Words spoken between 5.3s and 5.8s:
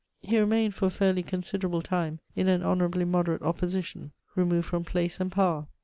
power.